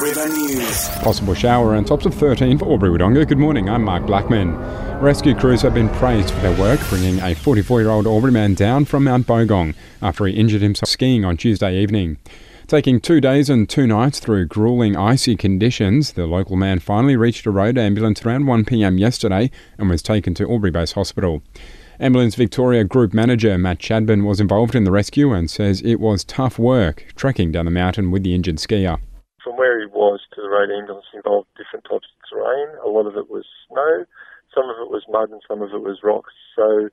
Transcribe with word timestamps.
River 0.00 0.28
News. 0.30 0.88
Possible 1.02 1.34
shower 1.34 1.74
and 1.74 1.86
tops 1.86 2.06
of 2.06 2.14
13 2.14 2.56
for 2.56 2.64
Albury 2.64 2.90
Wodonga. 2.90 3.28
Good 3.28 3.36
morning, 3.36 3.68
I'm 3.68 3.84
Mark 3.84 4.06
Blackman. 4.06 4.56
Rescue 4.98 5.34
crews 5.34 5.60
have 5.60 5.74
been 5.74 5.90
praised 5.90 6.30
for 6.30 6.40
their 6.40 6.58
work 6.58 6.80
bringing 6.88 7.20
a 7.20 7.34
44 7.34 7.82
year 7.82 7.90
old 7.90 8.06
Albury 8.06 8.32
man 8.32 8.54
down 8.54 8.86
from 8.86 9.04
Mount 9.04 9.26
Bogong 9.26 9.74
after 10.00 10.24
he 10.24 10.32
injured 10.32 10.62
himself 10.62 10.88
skiing 10.88 11.26
on 11.26 11.36
Tuesday 11.36 11.76
evening. 11.76 12.16
Taking 12.66 12.98
two 12.98 13.20
days 13.20 13.50
and 13.50 13.68
two 13.68 13.86
nights 13.86 14.20
through 14.20 14.46
grueling 14.46 14.96
icy 14.96 15.36
conditions, 15.36 16.14
the 16.14 16.26
local 16.26 16.56
man 16.56 16.78
finally 16.78 17.16
reached 17.16 17.44
a 17.44 17.50
road 17.50 17.76
ambulance 17.76 18.24
around 18.24 18.44
1pm 18.44 18.98
yesterday 18.98 19.50
and 19.76 19.90
was 19.90 20.00
taken 20.00 20.32
to 20.34 20.50
Albury 20.50 20.70
Base 20.70 20.92
Hospital. 20.92 21.42
Ambulance 21.98 22.36
Victoria 22.36 22.84
Group 22.84 23.12
Manager 23.12 23.58
Matt 23.58 23.80
Chadburn 23.80 24.24
was 24.24 24.40
involved 24.40 24.74
in 24.74 24.84
the 24.84 24.90
rescue 24.90 25.34
and 25.34 25.50
says 25.50 25.82
it 25.82 26.00
was 26.00 26.24
tough 26.24 26.58
work 26.58 27.04
trekking 27.16 27.52
down 27.52 27.66
the 27.66 27.70
mountain 27.70 28.10
with 28.10 28.22
the 28.22 28.34
injured 28.34 28.56
skier. 28.56 28.98
From 29.42 29.56
where 29.56 29.80
he 29.80 29.86
was 29.86 30.20
to 30.34 30.42
the 30.42 30.48
road 30.48 30.70
ambulance 30.70 31.06
involved 31.14 31.48
different 31.56 31.84
types 31.84 32.06
of 32.06 32.20
terrain. 32.28 32.76
A 32.84 32.88
lot 32.88 33.06
of 33.06 33.16
it 33.16 33.30
was 33.30 33.44
snow, 33.68 34.04
some 34.54 34.68
of 34.68 34.76
it 34.80 34.90
was 34.90 35.04
mud, 35.08 35.30
and 35.30 35.40
some 35.48 35.62
of 35.62 35.72
it 35.72 35.80
was 35.80 36.02
rocks. 36.02 36.34
So 36.56 36.90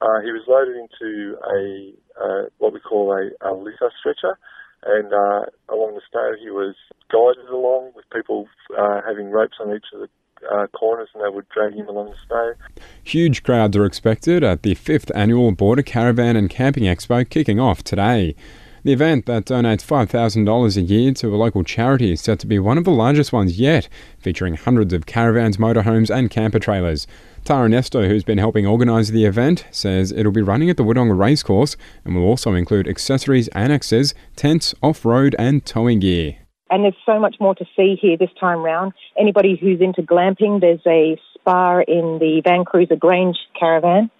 uh, 0.00 0.18
he 0.24 0.32
was 0.32 0.48
loaded 0.48 0.76
into 0.76 1.36
a 1.44 1.92
uh, 2.16 2.42
what 2.58 2.72
we 2.72 2.80
call 2.80 3.12
a, 3.12 3.28
a 3.44 3.52
lither 3.52 3.92
stretcher, 4.00 4.38
and 4.84 5.12
uh, 5.12 5.44
along 5.68 5.94
the 5.94 6.02
snow 6.10 6.32
he 6.40 6.50
was 6.50 6.74
guided 7.12 7.50
along 7.50 7.92
with 7.94 8.08
people 8.10 8.48
uh, 8.78 9.00
having 9.06 9.30
ropes 9.30 9.58
on 9.60 9.74
each 9.74 9.86
of 9.92 10.00
the 10.00 10.08
uh, 10.50 10.66
corners 10.68 11.08
and 11.14 11.22
they 11.22 11.28
would 11.28 11.48
drag 11.50 11.74
him 11.74 11.88
along 11.88 12.10
the 12.10 12.16
snow. 12.26 12.84
Huge 13.04 13.42
crowds 13.42 13.76
are 13.76 13.84
expected 13.84 14.42
at 14.42 14.62
the 14.62 14.74
fifth 14.74 15.10
annual 15.14 15.52
Border 15.52 15.82
Caravan 15.82 16.36
and 16.36 16.48
Camping 16.48 16.84
Expo 16.84 17.28
kicking 17.28 17.60
off 17.60 17.82
today. 17.82 18.34
The 18.82 18.94
event 18.94 19.26
that 19.26 19.44
donates 19.44 19.84
$5,000 19.84 20.76
a 20.76 20.80
year 20.80 21.12
to 21.12 21.34
a 21.34 21.36
local 21.36 21.62
charity 21.64 22.12
is 22.12 22.22
set 22.22 22.38
to 22.38 22.46
be 22.46 22.58
one 22.58 22.78
of 22.78 22.84
the 22.84 22.90
largest 22.90 23.30
ones 23.30 23.60
yet, 23.60 23.90
featuring 24.18 24.54
hundreds 24.54 24.94
of 24.94 25.04
caravans, 25.04 25.58
motorhomes, 25.58 26.08
and 26.08 26.30
camper 26.30 26.58
trailers. 26.58 27.06
Tara 27.44 27.68
Nesto, 27.68 28.08
who's 28.08 28.24
been 28.24 28.38
helping 28.38 28.66
organise 28.66 29.10
the 29.10 29.26
event, 29.26 29.66
says 29.70 30.12
it'll 30.12 30.32
be 30.32 30.40
running 30.40 30.70
at 30.70 30.78
the 30.78 30.82
Wodonga 30.82 31.18
Racecourse 31.18 31.76
and 32.06 32.14
will 32.14 32.22
also 32.22 32.54
include 32.54 32.88
accessories, 32.88 33.48
annexes, 33.48 34.14
tents, 34.34 34.74
off 34.82 35.04
road, 35.04 35.36
and 35.38 35.66
towing 35.66 36.00
gear. 36.00 36.36
And 36.70 36.84
there's 36.84 36.94
so 37.04 37.20
much 37.20 37.36
more 37.38 37.54
to 37.56 37.64
see 37.76 37.98
here 38.00 38.16
this 38.16 38.30
time 38.40 38.60
round. 38.60 38.94
Anybody 39.18 39.58
who's 39.60 39.82
into 39.82 40.00
glamping, 40.00 40.62
there's 40.62 40.80
a 40.86 41.20
spa 41.34 41.80
in 41.86 42.18
the 42.18 42.40
Van 42.44 42.64
Cruiser 42.64 42.96
Grange 42.96 43.36
caravan. 43.58 44.10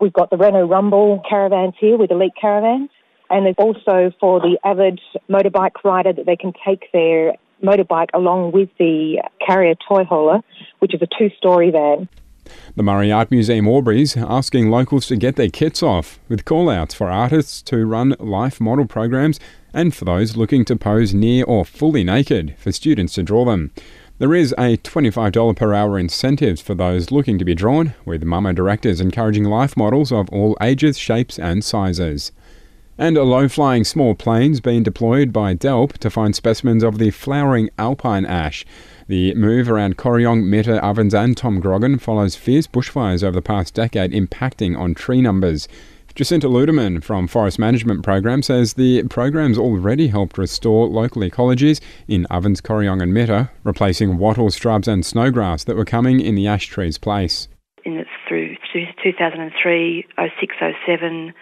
We've 0.00 0.12
got 0.12 0.30
the 0.30 0.36
Renault 0.36 0.68
Rumble 0.68 1.22
caravans 1.28 1.74
here 1.80 1.96
with 1.96 2.12
Elite 2.12 2.34
Caravans. 2.40 2.90
And 3.30 3.46
there's 3.46 3.56
also 3.58 4.12
for 4.20 4.40
the 4.40 4.58
avid 4.64 5.00
motorbike 5.28 5.84
rider 5.84 6.12
that 6.12 6.26
they 6.26 6.36
can 6.36 6.52
take 6.64 6.90
their 6.92 7.34
motorbike 7.62 8.08
along 8.14 8.52
with 8.52 8.68
the 8.78 9.22
carrier 9.44 9.74
toy 9.88 10.04
hauler, 10.04 10.40
which 10.78 10.94
is 10.94 11.02
a 11.02 11.08
two 11.18 11.30
story 11.36 11.70
van. 11.70 12.08
The 12.76 12.82
Murray 12.82 13.10
Art 13.10 13.30
Museum 13.30 13.66
Albury's 13.66 14.16
asking 14.16 14.70
locals 14.70 15.06
to 15.06 15.16
get 15.16 15.34
their 15.36 15.48
kits 15.48 15.82
off, 15.82 16.20
with 16.28 16.44
call 16.44 16.70
outs 16.70 16.94
for 16.94 17.10
artists 17.10 17.60
to 17.62 17.84
run 17.84 18.14
life 18.20 18.60
model 18.60 18.86
programs 18.86 19.40
and 19.74 19.94
for 19.94 20.04
those 20.04 20.36
looking 20.36 20.64
to 20.66 20.76
pose 20.76 21.12
near 21.12 21.44
or 21.44 21.64
fully 21.64 22.04
naked 22.04 22.54
for 22.58 22.70
students 22.70 23.14
to 23.14 23.22
draw 23.22 23.44
them. 23.44 23.72
There 24.18 24.34
is 24.34 24.52
a 24.52 24.78
$25 24.78 25.56
per 25.56 25.74
hour 25.74 25.98
incentive 25.98 26.60
for 26.60 26.74
those 26.74 27.10
looking 27.10 27.38
to 27.38 27.44
be 27.44 27.54
drawn, 27.54 27.94
with 28.06 28.22
MAMA 28.22 28.54
directors 28.54 29.00
encouraging 29.00 29.44
life 29.44 29.76
models 29.76 30.10
of 30.10 30.30
all 30.30 30.56
ages, 30.62 30.96
shapes, 30.96 31.38
and 31.38 31.62
sizes. 31.62 32.32
And 32.98 33.18
a 33.18 33.24
low 33.24 33.46
flying 33.46 33.84
small 33.84 34.14
plane's 34.14 34.60
been 34.60 34.82
deployed 34.82 35.30
by 35.30 35.54
DELWP 35.54 35.98
to 35.98 36.08
find 36.08 36.34
specimens 36.34 36.82
of 36.82 36.96
the 36.96 37.10
flowering 37.10 37.68
alpine 37.78 38.24
ash. 38.24 38.64
The 39.06 39.34
move 39.34 39.70
around 39.70 39.98
Corryong, 39.98 40.44
Mitta, 40.44 40.82
Ovens, 40.82 41.14
and 41.14 41.36
Tom 41.36 41.60
Groggin 41.60 42.00
follows 42.00 42.36
fierce 42.36 42.66
bushfires 42.66 43.22
over 43.22 43.34
the 43.34 43.42
past 43.42 43.74
decade 43.74 44.12
impacting 44.12 44.78
on 44.78 44.94
tree 44.94 45.20
numbers. 45.20 45.68
Jacinta 46.14 46.48
Ludeman 46.48 47.04
from 47.04 47.28
Forest 47.28 47.58
Management 47.58 48.02
Program 48.02 48.40
says 48.40 48.72
the 48.72 49.02
program's 49.02 49.58
already 49.58 50.08
helped 50.08 50.38
restore 50.38 50.86
local 50.86 51.20
ecologies 51.20 51.82
in 52.08 52.24
Ovens, 52.30 52.62
Corryong, 52.62 53.02
and 53.02 53.12
Mitta, 53.12 53.50
replacing 53.62 54.16
wattle, 54.16 54.48
shrubs, 54.48 54.88
and 54.88 55.04
snowgrass 55.04 55.64
that 55.64 55.76
were 55.76 55.84
coming 55.84 56.20
in 56.20 56.34
the 56.34 56.46
ash 56.46 56.68
tree's 56.68 56.96
place. 56.96 57.48
In 57.84 57.98
it's 57.98 58.08
through 58.26 58.56
2003, 58.72 60.06
06, 60.16 60.54
07, 60.86 61.34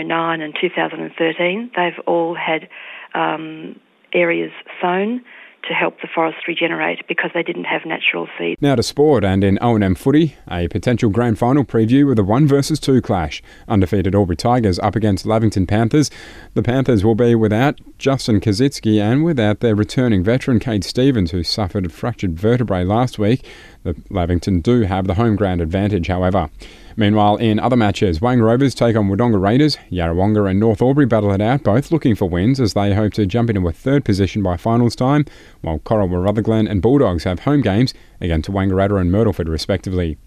09, 0.00 0.40
and 0.40 0.54
2013, 0.60 1.70
they've 1.76 1.98
all 2.06 2.34
had 2.34 2.68
um, 3.14 3.76
areas 4.12 4.52
sown 4.80 5.22
to 5.68 5.74
help 5.74 6.00
the 6.00 6.08
forest 6.12 6.38
regenerate 6.48 7.06
because 7.06 7.30
they 7.34 7.42
didn't 7.42 7.64
have 7.64 7.82
natural 7.86 8.28
seed. 8.38 8.56
Now 8.60 8.74
to 8.74 8.82
sport 8.82 9.24
and 9.24 9.44
in 9.44 9.58
O&M 9.60 9.94
footy, 9.94 10.36
a 10.50 10.68
potential 10.68 11.10
grand 11.10 11.38
final 11.38 11.64
preview 11.64 12.06
with 12.06 12.18
a 12.18 12.24
1 12.24 12.46
versus 12.46 12.80
2 12.80 13.00
clash. 13.00 13.42
Undefeated 13.68 14.14
Albury 14.14 14.36
Tigers 14.36 14.78
up 14.80 14.96
against 14.96 15.24
Lavington 15.24 15.66
Panthers. 15.66 16.10
The 16.54 16.62
Panthers 16.62 17.04
will 17.04 17.14
be 17.14 17.34
without 17.34 17.80
Justin 17.98 18.40
Kazitsky 18.40 19.00
and 19.00 19.24
without 19.24 19.60
their 19.60 19.74
returning 19.74 20.24
veteran 20.24 20.58
Kate 20.58 20.84
Stevens 20.84 21.30
who 21.30 21.44
suffered 21.44 21.86
a 21.86 21.90
fractured 21.90 22.38
vertebrae 22.38 22.84
last 22.84 23.18
week. 23.18 23.46
The 23.84 23.96
Lavington 24.10 24.60
do 24.60 24.82
have 24.82 25.06
the 25.06 25.14
home 25.14 25.36
ground 25.36 25.60
advantage 25.60 26.06
however. 26.06 26.50
Meanwhile, 26.96 27.36
in 27.36 27.58
other 27.58 27.76
matches, 27.76 28.20
Wang 28.20 28.40
Rovers 28.40 28.74
take 28.74 28.96
on 28.96 29.08
Wodonga 29.08 29.40
Raiders, 29.40 29.76
Yarrawonga 29.90 30.48
and 30.50 30.60
North 30.60 30.82
Albury 30.82 31.06
battle 31.06 31.32
it 31.32 31.40
out, 31.40 31.64
both 31.64 31.90
looking 31.90 32.14
for 32.14 32.28
wins 32.28 32.60
as 32.60 32.74
they 32.74 32.94
hope 32.94 33.14
to 33.14 33.26
jump 33.26 33.50
into 33.50 33.66
a 33.66 33.72
third 33.72 34.04
position 34.04 34.42
by 34.42 34.56
finals 34.56 34.94
time, 34.94 35.24
while 35.62 35.78
Corowa 35.80 36.22
Rutherglen 36.22 36.68
and 36.68 36.82
Bulldogs 36.82 37.24
have 37.24 37.40
home 37.40 37.62
games 37.62 37.94
against 38.20 38.50
Wangaratta 38.50 39.00
and 39.00 39.10
Myrtleford 39.10 39.48
respectively. 39.48 40.18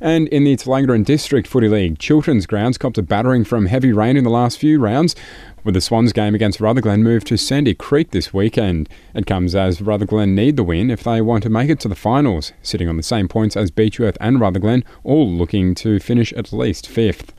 And 0.00 0.28
in 0.28 0.44
the 0.44 0.56
Tallangatta 0.56 1.04
District 1.04 1.48
Footy 1.48 1.68
League, 1.68 1.98
Chilterns 1.98 2.46
grounds 2.46 2.78
copped 2.78 2.98
a 2.98 3.02
battering 3.02 3.44
from 3.44 3.66
heavy 3.66 3.92
rain 3.92 4.16
in 4.16 4.24
the 4.24 4.30
last 4.30 4.58
few 4.58 4.78
rounds, 4.78 5.16
with 5.64 5.74
the 5.74 5.80
Swans 5.80 6.12
game 6.12 6.34
against 6.34 6.60
Rutherglen 6.60 7.02
moved 7.02 7.26
to 7.26 7.36
Sandy 7.36 7.74
Creek 7.74 8.12
this 8.12 8.32
weekend. 8.32 8.88
It 9.14 9.26
comes 9.26 9.54
as 9.54 9.82
Rutherglen 9.82 10.34
need 10.34 10.56
the 10.56 10.62
win 10.62 10.90
if 10.90 11.02
they 11.02 11.20
want 11.20 11.42
to 11.42 11.50
make 11.50 11.68
it 11.68 11.80
to 11.80 11.88
the 11.88 11.94
finals, 11.94 12.52
sitting 12.62 12.88
on 12.88 12.96
the 12.96 13.02
same 13.02 13.28
points 13.28 13.56
as 13.56 13.70
Beechworth 13.70 14.16
and 14.20 14.40
Rutherglen, 14.40 14.84
all 15.02 15.28
looking 15.28 15.74
to 15.76 15.98
finish 15.98 16.32
at 16.34 16.52
least 16.52 16.86
fifth. 16.86 17.34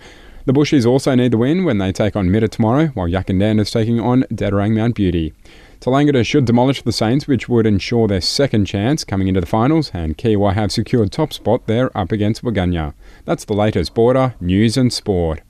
The 0.45 0.53
Bushies 0.53 0.85
also 0.85 1.15
need 1.15 1.31
the 1.31 1.37
win 1.37 1.63
when 1.63 1.77
they 1.77 1.91
take 1.91 2.15
on 2.15 2.29
Mitta 2.29 2.49
tomorrow, 2.49 2.87
while 2.87 3.07
Yackandandah 3.07 3.61
is 3.61 3.71
taking 3.71 3.99
on 3.99 4.23
Dederang 4.31 4.75
Mount 4.75 4.95
Beauty. 4.95 5.33
Tallangatta 5.81 6.25
should 6.25 6.43
demolish 6.43 6.81
the 6.81 6.91
Saints, 6.91 7.25
which 7.25 7.47
would 7.47 7.65
ensure 7.65 8.05
their 8.05 8.19
second 8.19 8.65
chance 8.65 9.05
coming 9.05 9.29
into 9.29 9.39
the 9.39 9.47
finals, 9.47 9.91
and 9.93 10.17
Kiewa 10.17 10.53
have 10.53 10.73
secured 10.73 11.09
top 11.09 11.31
spot 11.31 11.67
there 11.67 11.95
up 11.97 12.11
against 12.11 12.43
Wahgunyah. 12.43 12.93
That's 13.23 13.45
the 13.45 13.53
latest 13.53 13.93
border 13.93 14.35
news 14.41 14.75
and 14.75 14.91
sport. 14.91 15.41